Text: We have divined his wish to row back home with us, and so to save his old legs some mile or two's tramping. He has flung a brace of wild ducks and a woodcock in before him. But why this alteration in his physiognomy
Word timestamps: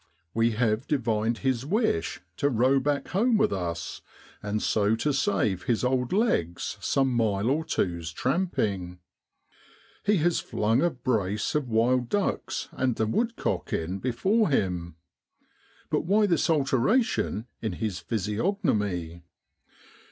We 0.33 0.53
have 0.53 0.87
divined 0.87 1.37
his 1.45 1.63
wish 1.63 2.21
to 2.37 2.49
row 2.49 2.79
back 2.79 3.09
home 3.09 3.37
with 3.37 3.53
us, 3.53 4.01
and 4.41 4.59
so 4.59 4.95
to 4.95 5.13
save 5.13 5.65
his 5.65 5.83
old 5.83 6.11
legs 6.11 6.75
some 6.81 7.13
mile 7.13 7.51
or 7.51 7.63
two's 7.63 8.11
tramping. 8.11 8.97
He 10.03 10.17
has 10.17 10.39
flung 10.39 10.81
a 10.81 10.89
brace 10.89 11.53
of 11.53 11.69
wild 11.69 12.09
ducks 12.09 12.67
and 12.71 12.99
a 12.99 13.05
woodcock 13.05 13.73
in 13.73 13.99
before 13.99 14.49
him. 14.49 14.95
But 15.91 16.05
why 16.05 16.25
this 16.25 16.49
alteration 16.49 17.45
in 17.61 17.73
his 17.73 17.99
physiognomy 17.99 19.21